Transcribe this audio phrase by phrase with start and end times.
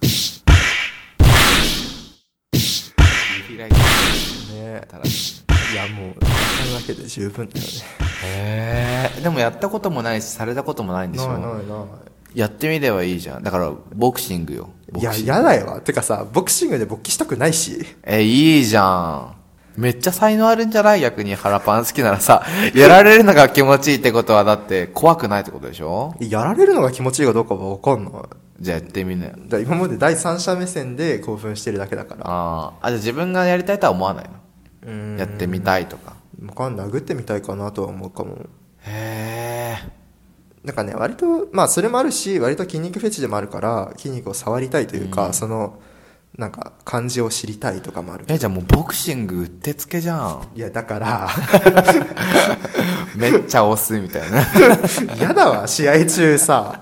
[0.00, 0.42] 切
[3.52, 3.70] り開い。
[3.70, 3.76] て
[4.54, 5.08] ねたらい。
[5.76, 6.20] やもうそ
[6.66, 7.72] れだけで十分だよね
[8.24, 10.22] へえでもやったこともない。
[10.22, 11.08] しされたこともない。
[11.08, 11.40] んでしょない。
[11.40, 11.66] ない。
[11.66, 11.84] な
[12.34, 12.38] い。
[12.38, 13.20] やってみればいい。
[13.20, 17.52] じゃんだからボクシングよいや嫌だよてかさボクシングで勃起したくない。
[17.52, 18.64] しえいい。
[18.64, 19.36] じゃん
[19.76, 21.00] めっちゃ才能あるんじゃない。
[21.00, 22.44] 逆に腹パン好きならさ
[22.74, 23.98] やられるのが気持ちいい。
[23.98, 25.42] ってことはだって怖くない。
[25.42, 27.26] ってことでしょやられるのが気持ちいい。
[27.26, 28.12] かどうかは分かんない
[28.60, 29.32] じゃあやってみなよ。
[29.36, 32.22] だから今まで第三者目線で興奮してるだけだから。
[32.26, 32.86] あー。
[32.86, 34.92] あじゃあ自分がやりたいとは思わないの？
[34.92, 35.16] うん。
[35.18, 36.16] やってみたいとか。
[36.38, 36.86] 分かんない。
[36.88, 38.38] 殴ってみたいかなとは思うかも。
[38.82, 40.00] へえ
[40.62, 45.80] なんかね割とまあそれもあるし割と筋肉フェチでもあるから筋肉を触りたいというか、その
[46.40, 48.24] なんか感じを知りたいとかもある。
[48.26, 50.48] えじゃあもうボクシングうってつけじゃん。
[50.56, 51.28] いやだから。
[53.14, 54.40] めっちゃ押すみたいな。
[55.20, 56.80] 嫌だわ試合中さ。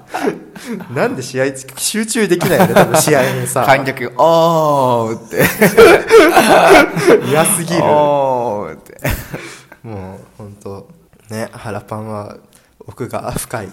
[0.95, 3.65] なんで試合集中できないよね多分試合にさ。
[3.67, 5.45] 観客おーって。
[7.27, 7.83] 嫌すぎる。
[7.83, 8.97] おーって。
[9.83, 10.89] もう本当
[11.31, 12.37] ね腹パンは
[12.89, 13.69] 奥が深い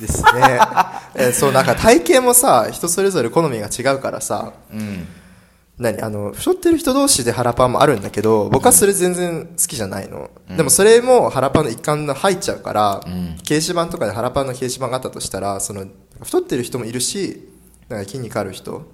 [0.00, 0.60] ですね。
[1.16, 4.52] えそうなんか体型もさ人それぞれ好みが違うからさ。
[4.72, 5.08] うん。
[5.78, 6.00] 何？
[6.02, 13.00] あの太ってる人同士で腹パンもあるんだけど僕はそれ全然好きじゃないの、でもそれも腹パンの一環が入っちゃうから、
[13.44, 15.84] 掲示板とかで腹パンの掲示板があったとしたらその
[16.22, 17.46] 太ってる人もいるし
[17.90, 18.86] なんか筋肉ある人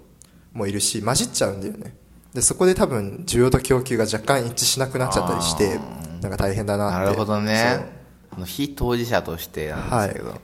[0.51, 1.95] もいるし混じっちゃうんだよね。
[2.33, 5.79] でそこで多分需要と供給が若干一致しなくなっちゃったりして
[6.21, 7.05] なんか大変だなって。
[7.05, 8.02] なるほどね
[8.35, 10.39] あの非当事者としてなんですけど、はい。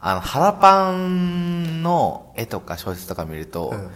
[0.00, 3.90] あの腹パンの絵とか小説とか見ると、うん。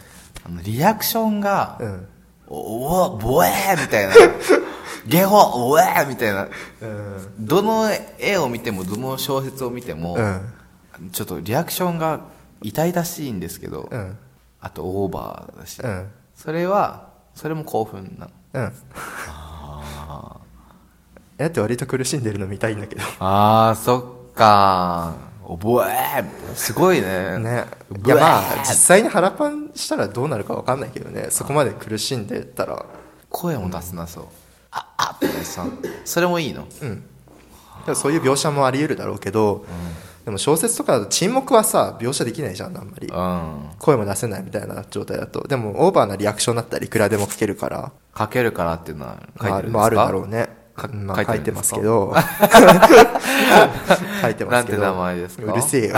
[0.44, 2.08] あのリアクションが、うん。
[2.48, 4.14] おおボエーみたいな。
[5.06, 6.48] ゲホおえーみたいな。
[6.80, 7.46] うん。
[7.46, 11.10] どの絵を見てもどの小説を見ても、うん。
[11.12, 12.20] ちょっとリアクションが
[12.62, 14.18] 痛々しいんですけど、うん。
[14.60, 16.10] あとオーバーだし、うん。
[16.34, 18.28] それはそれも興奮な
[18.60, 18.72] の
[21.38, 23.02] うんえって割と苦しんでるの見たいんだけど。
[23.20, 25.14] ああそっか。
[25.44, 25.86] おぼえ。
[25.86, 27.38] ーすごいね。
[27.38, 27.66] ね。
[28.04, 31.26] いやまあ実際に腹パンしたらどうなるか分かんないけどね。
[31.30, 32.84] そこまで苦しんでたら。
[33.28, 34.24] 声も出せなそう、
[34.70, 35.66] ああってさ。
[36.04, 36.66] それもいいの？
[36.82, 37.04] うん。
[37.84, 39.66] でもそういう描写もあり得るだろうけど、
[40.24, 43.08] でも小説とかだと沈黙はさ描写できないじゃんあんまり。
[43.08, 43.70] うん。
[43.78, 45.46] 声も出せないみたいな状態だと。
[45.46, 47.92] でもオーバーなリアクションだったらいくらでも書けるから。
[48.18, 50.46] 書けるからっていうのは書いてるんですか、まあ、あるだろうね。
[50.46, 50.50] か
[50.92, 52.14] まあ、書いてますけど。
[54.22, 54.82] 書いてますけど。
[54.82, 55.52] なんて名前ですか？
[55.52, 55.94] うるせえよ。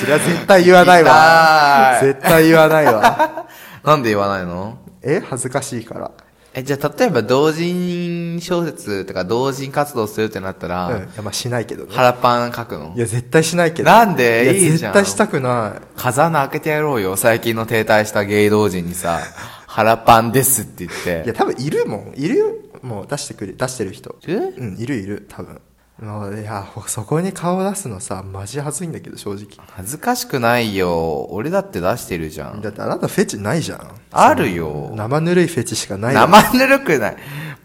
[0.00, 1.98] それは絶対言わないわ。
[2.00, 3.46] 絶対言わないわ。
[3.84, 4.78] なんで言わないの？
[5.02, 6.10] え恥ずかしいから。
[6.58, 10.96] え、じゃあ、例えば、同人小説とか、同人活動するってなったら、うん。
[10.96, 11.90] いやまあしないけどね。
[11.92, 12.94] 腹パン書くの？
[12.96, 13.90] いや絶対しないけど。
[13.90, 14.44] なんで？
[14.44, 15.82] いや絶対したくない。
[15.98, 17.16] 風穴開けてやろうよ。
[17.16, 19.20] 最近の停滞した芸同人にさ、
[19.66, 21.24] 腹パンですって言っいて。
[21.26, 22.12] や多分いるもん。
[22.16, 22.46] いるよ
[22.86, 25.60] もう出してくれ出してる人いるうんいるいる多分
[26.00, 31.26] もういやそこに顔出すのさマジ恥ずいんだけど正直恥ずかしくないよ。
[31.30, 32.60] 俺だって出してるじゃん。
[32.60, 34.92] だってあなたフェチないじゃんあるよ。
[34.94, 37.16] 生ぬるいフェチしかないよ生ぬるくない。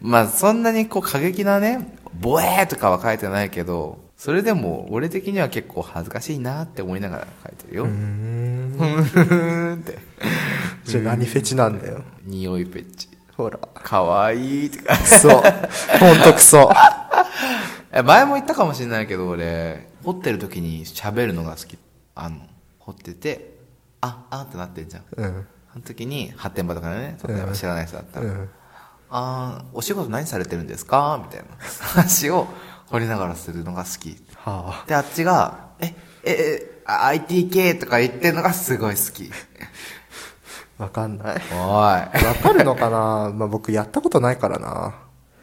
[0.02, 7.84] まあ、そんなにこう過激なね、ボエーとかは書いてないけど、それでも、俺的には結構恥ずかしいなって思いながら書いてるよ。
[7.84, 9.98] うーんふんふんって。
[10.84, 13.08] じゃあ何フェチなんだよ匂いペッチ。
[13.36, 14.96] ほらかわいいとか。
[14.98, 15.42] クソほん
[16.22, 16.70] とクソ
[17.92, 21.78] え前も言ったかもしれないけど、俺、掘ってる時に喋るのが好き。
[22.14, 22.38] あの、
[22.78, 23.58] 掘ってて、
[24.00, 25.04] あ、あってなってんじゃん。
[25.16, 28.50] うんその時に、発展場とかね、例えば知らない人だったら、うん
[29.14, 31.20] あーお仕事何されてるんですか？
[31.22, 31.46] みたいな
[31.92, 32.46] 話を
[32.86, 34.16] 掘りながらするのが好き。
[34.36, 35.94] はで、あっちが、え、
[36.24, 39.30] え、え、あ IT 系とか言ってるのがすごい好き。
[40.82, 41.36] あわかんない。
[41.52, 41.60] おい。
[41.60, 42.10] わ
[42.42, 43.32] かるのかな？
[43.34, 44.94] まあ僕やったことないからな。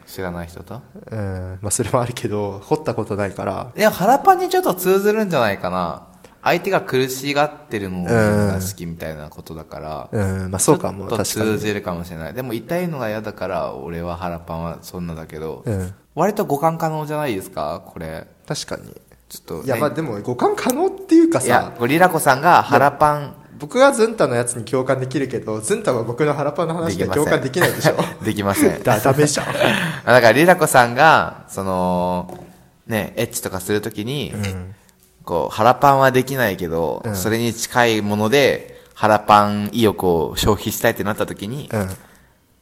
[0.05, 0.81] 知らない人と？
[1.11, 1.59] うん。
[1.61, 3.71] まあそれもあるけど掘ったことないから。
[3.75, 6.07] いや、腹パンにちょっと通ずるんじゃないかな。
[6.41, 10.09] 相手が苦しがってるのが好きみたいなことだから。
[10.11, 10.51] うん。
[10.51, 10.99] まあそうかも。
[10.99, 11.45] ちょっと確かに。
[11.51, 12.33] 通じるかもしれない。
[12.33, 15.93] でも痛いのが嫌だから、俺は腹パンはそんなだけど、うん。
[16.15, 17.83] 割と互換可能じゃないですか？
[17.85, 18.25] これ。
[18.47, 18.83] 確かに。
[19.27, 19.61] ちょっと、ね。
[19.65, 27.95] いやまあでも互換可能っていうかいやさ、これリラコさんが腹パン僕はズンタのやつに共感できるけどズンタは僕の腹パンの話で共感できないでしょ？
[28.23, 28.81] できません。
[28.83, 29.45] だダメじゃん。
[29.47, 32.45] だからリラコさんが、その、
[32.87, 34.75] ね、エッチとかするときに、うん。
[35.23, 37.15] こう、腹パンはできないけど、うん。
[37.15, 41.89] それに近いもので、腹パン意欲を消費したいってなったときに、うん。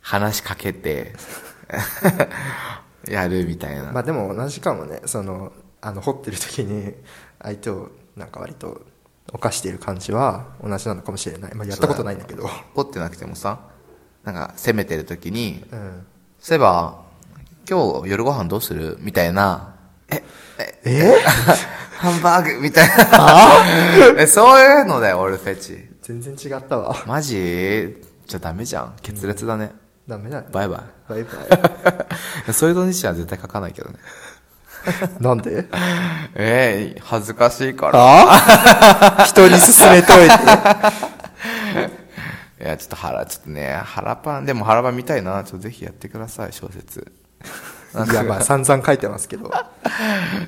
[0.02, 1.14] 話しかけて、
[3.08, 3.92] やるみたいな。
[3.92, 5.02] まあでも同じかもね。
[5.06, 5.52] その
[5.82, 6.94] あの掘ってる時に
[7.42, 8.82] 相手をなんか割と
[9.34, 11.56] 犯している感じは同じなのかもしれない。
[11.56, 12.50] まあ、やったことないんだけど。
[12.76, 13.60] 怒ってなくてもさ、
[14.24, 16.06] なんか攻めてる時に、うん。
[16.40, 17.02] そういえば、
[17.70, 18.98] 今日夜ご飯どうする？
[19.02, 19.76] みたいな、
[20.10, 20.24] え、
[20.58, 21.18] え、え？
[21.98, 22.62] ハンバーグ？
[22.62, 24.16] みたいな。
[24.22, 25.90] えそういうのだよ、俺フェチ。
[26.02, 26.96] 全然違ったわ。
[27.06, 28.02] マジ？
[28.26, 28.94] じゃダメじゃん。
[29.02, 29.72] 決裂だね。
[30.08, 30.48] ダメだね。
[30.52, 31.30] バイババイバ
[32.48, 32.54] イ。
[32.54, 33.98] そういうのにしては絶対書かないけどね。
[34.92, 34.94] イ。
[35.24, 35.66] なんで？
[36.36, 37.94] ええ恥ずかしいから。
[38.00, 39.24] あ？
[39.28, 40.34] 人に勧めといて。
[42.64, 45.44] いや、ちょっと腹、ちょっとね、腹パン、でも腹パン見たいな。
[45.44, 47.12] ちょっとぜひやってください、小説。
[48.12, 49.52] いや、まあ散々書いてますけど。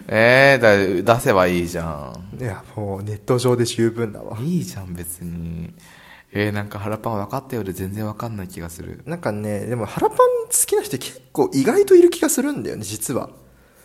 [0.08, 2.38] ええだ、出せばいいじゃん。
[2.40, 4.38] いや、もうネット上で十分だわ。
[4.40, 5.74] いいじゃん、別に。
[6.32, 9.02] えー、なんか腹パン分かったより全然分かんない気がする。
[9.06, 10.26] なんかね、でも腹パン好
[10.66, 13.30] きな人結構意外といる気がするんだよね、実は。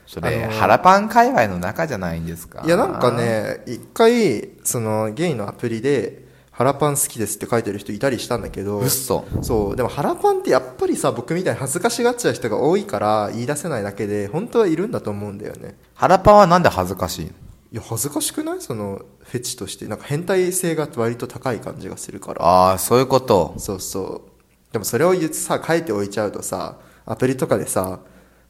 [0.07, 2.63] それ、あのー腹パン界隈の中じゃないんですか？
[2.65, 3.11] いや、なんか。
[3.11, 9.27] ね、一回、その、ゲイのアプリで、腹パン好きですって書いてる人いたりしたんだけど、嘘。
[9.43, 15.75] そう、でも腹パンってやっぱりさ、僕みたいに恥ずかしがっちゃう人が多いから言い出せないだけで、本当はいるんだと思うんだよね。
[15.95, 17.33] 腹パンはなんで恥ずかしいの？
[17.73, 18.61] いや、恥ずかしくない？
[18.61, 19.87] その、フェチとして。
[19.87, 22.45] なんか変態性が割と高い感じがするから。
[22.45, 23.55] ああ、そういうこと。
[23.59, 24.73] そうそう。
[24.73, 27.99] でもそれを言ってさ、書いておいちゃうとさ、アプリとかでさ、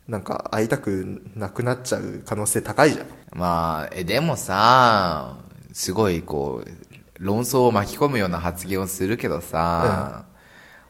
[0.08, 3.06] なんか会いたくなくなっちゃう可能性高いじゃん。
[3.34, 5.36] まあ、え、でもさ、
[5.72, 6.68] すごいこう、
[7.18, 10.26] 論争を巻き込むような発言をするけどさ、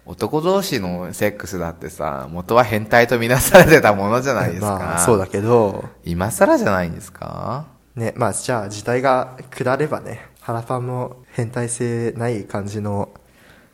[0.07, 4.67] 男同士のセックスだってさ、元は変態とみなされてたものじゃないですか。
[4.79, 7.67] まあ、そうだけど、今更じゃないんですか？
[7.95, 13.11] ね、まあじゃあ時代が下ればね、腹パンも変態性ない感じの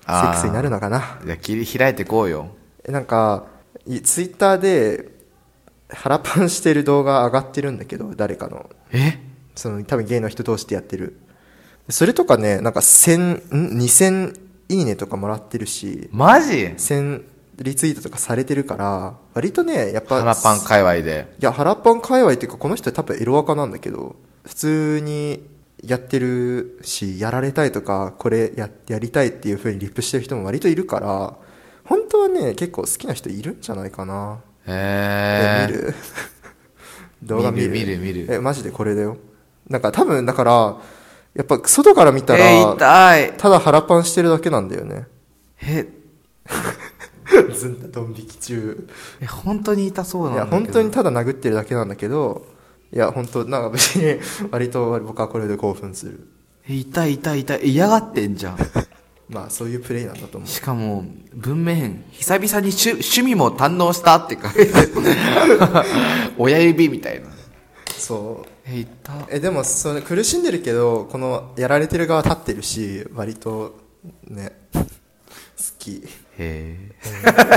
[0.06, 1.19] セックスになるのかな。
[1.25, 2.48] じゃあ切り開いてこうよ。
[2.84, 3.46] えなんか、
[3.87, 5.19] いツイッターで
[5.92, 8.70] 腹パンしてる動画上がってるんだけど、誰かの。
[8.92, 9.19] え？
[9.54, 11.19] その多分ゲイの人同士でやってる。
[11.88, 17.25] それとかね、なんか1000、ん ?2000 いいねとかもらってるし、マジ？1000
[17.58, 21.34] リツイートとかされてるから、割とね、やっぱ、腹パン界隈で。
[21.38, 24.16] いや、腹パン界隈っていうか、この人多分エロアカなんだけど、
[24.46, 25.46] 普通に
[25.84, 31.37] やってるし、やられたいとか、これややりたいっていう風にリップしてる人も割といるから、
[31.84, 34.40] 本当はね、結構好きな人いるんじゃないかな。
[34.70, 35.69] へえ。
[35.70, 35.94] え見る？
[37.22, 37.70] 動画見る？
[37.70, 39.17] 見る見るえ、マジでこれだよ。
[39.69, 40.76] なんか多分、だから、
[41.34, 43.32] やっぱ外から見たら、えー、痛い。
[43.37, 45.06] ただ腹パンしてるだけなんだよね。
[45.62, 45.87] え、
[47.55, 48.88] ずんだドン引き中。
[49.20, 50.56] え本当に痛そうなんいや、だけど。
[50.64, 52.46] 本当にただ殴ってるだけなんだけど、
[52.93, 54.19] いや、本当なんか別に、
[54.50, 56.26] 割と僕はこれで興奮する。
[56.69, 57.61] え痛い痛い痛い。
[57.62, 58.56] え嫌がってんじゃん。
[59.31, 60.49] まあ、そういうプレイなんだと思う。
[60.49, 64.73] しかも、文面、久々に趣趣味も堪能したって書いてる
[66.37, 67.29] 親指みたいな。
[67.97, 68.50] そう。
[68.67, 73.79] え、痛え、でも、それ苦しんでるけど、この、やられてる側立ってるし、割と、
[74.27, 74.82] ね、好
[75.79, 76.03] き。
[76.38, 76.93] へ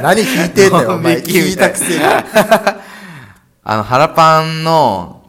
[0.02, 1.22] 何引いてんだよ、 お前。
[1.22, 2.04] ドン引きみたい引いたくせに。
[3.66, 5.24] あの、腹パンの、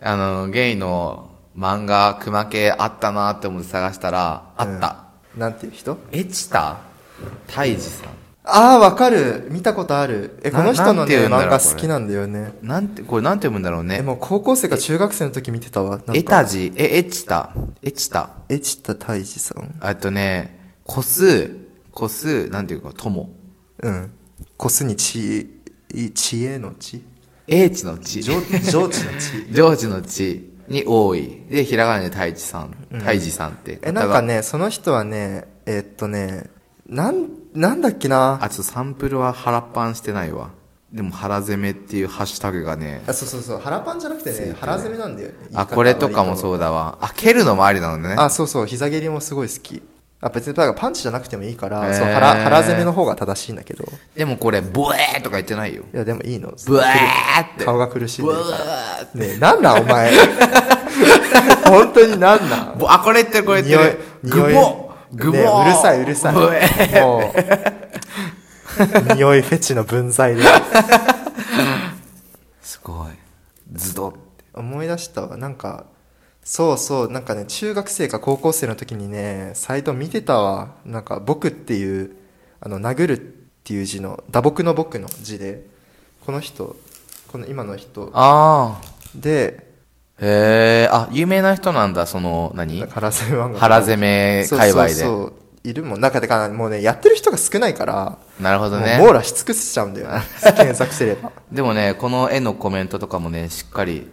[0.00, 4.86] あの、ゲイの漫画、熊系あったなって思って探したら、あった。
[4.88, 5.01] うん。
[5.36, 5.98] なんていう人？
[6.12, 6.80] エチタ？
[7.46, 8.22] タイジさん。
[8.44, 9.46] ああ、わかる。
[9.50, 10.40] 見たことある。
[10.42, 12.54] え、なこの人のね、漫画好きなんだよね。
[12.60, 14.02] なんて、これなんて読むんだろうえ、ね。
[14.02, 16.00] もう高校生か中学生の時見てたわ。
[16.12, 17.52] エタジ、え、エチタ、
[17.82, 18.30] エチタ。
[18.48, 19.76] エチタタイジさん。
[19.80, 21.56] あとね、コス、
[21.92, 23.30] コス、なんていうか、友。
[23.80, 24.10] うん。
[24.56, 25.48] コスに知、
[26.12, 27.04] 知恵の知
[27.46, 28.22] 英知の知。
[28.22, 29.46] 上上智の知。
[29.54, 31.42] 上智の知に多い。
[31.48, 33.78] で、ひらがなで太一さん、太一さんって。
[33.82, 36.50] え、なんかね、その人はね、えーっとね、
[36.88, 40.50] なん、なんだっけなあ、ちょっとサンプルは腹パンしてないわ。
[40.92, 43.02] でも腹攻めっていうハッシュタグがね。
[43.06, 45.34] あ、そうそうそう、腹パンじゃなくてね、腹攻めなんだよね。
[45.54, 46.36] あ、これとかもう。
[46.36, 46.98] そうだわ。
[47.00, 48.14] あ、蹴るのもありなのね。
[48.18, 49.82] あ、そうそう、膝蹴りもすごい好き。
[50.24, 53.84] あ、別に、だからパンチじゃなくてもいいから、へーそう、腹、腹攻めの方が正しいんだけど。
[54.14, 55.82] でもこれ、ボエーとか言ってないよ。
[55.92, 56.54] いや、でもいいの。
[56.64, 57.64] ブワーって。
[57.64, 58.46] 顔が苦しんでるから。
[58.46, 59.18] ブワーって。
[59.18, 60.12] ねえ、なんなんお前。
[61.66, 63.98] 本当になんなんぼあ、これ言ってる、これ言ってる。
[64.22, 66.34] 匂いグボグボねえうるさいうるさい。
[66.34, 67.32] ブエーも
[69.10, 70.44] う、 匂いフェチの分際で。
[72.62, 73.10] すごい。
[73.72, 74.18] ズドって。
[74.54, 75.36] 思い出したわ。
[75.36, 75.86] なんか、
[76.44, 80.74] そうそう、なんかね、中学生か高校生の時にね、サイト見てたわ。
[80.84, 82.16] なんか、僕っていう、
[82.60, 83.18] あの、殴るっ
[83.64, 85.64] ていう字の、打撲の僕の字で、
[86.26, 86.76] この人、
[87.30, 88.92] この今の人ああ。
[89.14, 89.72] で、
[90.20, 92.82] へえ、あ、有名な人なんだ、その、何？
[92.86, 93.58] 腹攻め漫画。
[93.58, 94.94] 腹攻め界隈で。
[94.94, 95.32] そうそうそう
[95.64, 96.00] いるもん。
[96.00, 99.12] 中でか、もうね、やってる人が少ないから、なるほどねもう網。
[99.14, 100.22] 羅し尽くしちゃうんだよね。
[100.42, 101.30] 検索すれば。
[101.52, 104.10] でもね、この絵のコメントとかもね、しっかり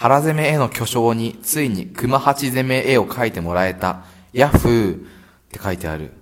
[0.00, 4.04] 腹攻めへの巨匠についに熊八攻め絵を描いてもらえた。
[4.32, 4.98] ヤッフーっ
[5.50, 6.12] て書いてある。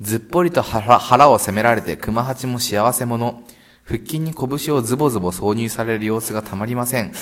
[0.00, 3.40] ずっぽりと腹腹を攻められて熊八も幸せ者。
[3.84, 7.12] 腹筋に拳をズボズボ挿入される様子がたまりません。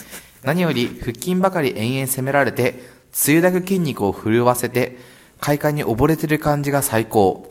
[0.43, 2.81] 何より腹筋ばかり延々攻められて、
[3.13, 4.97] つゆだく筋肉を震わせて、
[5.39, 7.51] 快感に溺れてる感じが最高。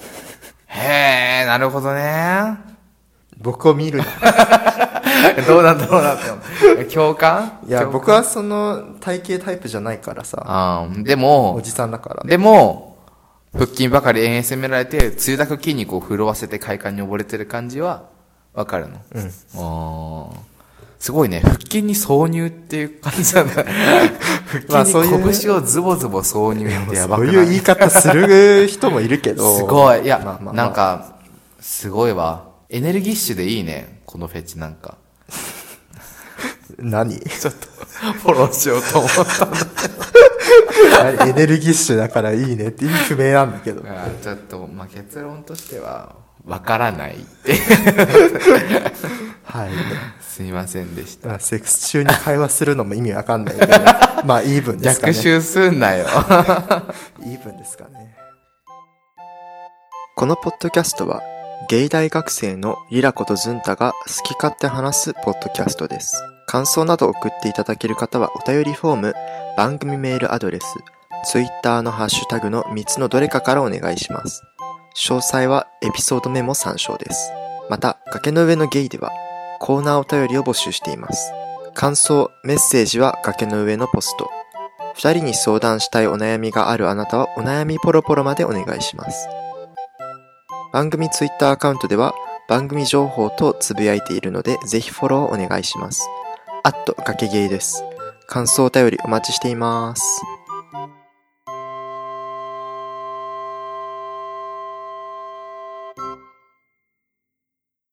[0.65, 2.57] へえ、なるほどね。
[3.37, 4.05] 僕を見るな。
[5.47, 6.17] どうだどうだっ
[6.77, 6.85] て。
[6.85, 7.59] 共感？
[7.67, 10.41] いや、僕はその体型タイプじゃないからさ。
[10.45, 12.23] あーでもお、じさんだから。
[12.23, 12.97] でも、
[13.53, 18.03] 腹筋ばかり延々攻められて、つゆだく筋肉を震わせて快感に溺れてる感じは、
[18.53, 18.97] わかるの？
[19.13, 19.23] うん。
[19.23, 20.37] あー
[20.99, 21.41] すごいね。
[21.43, 27.33] 腹筋に挿入っていう感じなん腹筋そういうに拳をズボズボ挿入ってやばくない？
[27.33, 29.57] そういう言い方する人もいるけど。
[29.57, 30.03] すごい。
[30.03, 31.15] いや、まあまあまあなんか、
[31.59, 32.49] すごいわ。
[32.69, 34.01] エネルギッシュでいいね。
[34.05, 34.97] このフェチなんか。
[36.81, 37.19] 何？
[37.19, 37.67] ちょっと、
[38.13, 39.57] フォローしようと思ったんだ。
[41.25, 43.81] エネルギッシュだからいいねって意味不明なんだけど。
[44.21, 47.53] ちょっと、まあ、結論としては、わからないって。
[49.43, 49.69] はい。
[50.21, 51.29] すいませんでした。
[51.29, 53.73] まあ、セックス中に会話するのも意味わかんないけど。
[54.25, 55.13] まあ、イーブンですかね。
[55.13, 56.05] 逆襲すんなよ。
[56.05, 58.15] イーブンですかね。
[60.15, 61.21] このポッドキャストは、
[61.69, 66.23] ゲイ大学生のリラコとズンタが好き勝手話すポッドキャストです。
[66.51, 69.13] 感想など送っていただける方はお便りフォーム、
[69.55, 70.65] 番組メールアドレス、
[71.23, 74.43] ツイッターのハッシュタグの3つのどれかからお願いします。
[74.97, 77.31] 詳細はエピソードメモ参照です。
[77.69, 79.11] また、崖の上のゲイでは
[79.61, 81.31] コーナーお便りを募集しています。
[81.73, 84.29] 感想、メッセージは崖の上のポスト。
[84.95, 89.29] 二人に相談したいお悩みがあるあなたはお悩みポロポロまでお願いします。
[90.73, 92.13] 番組ツイッターアカウントでは
[92.49, 96.09] 番組情報とつぶやいているのでぜひフォローお願いします。
[96.63, 97.83] あっと、崖ゲイです。
[98.27, 100.21] 感想お便りお待ちしています。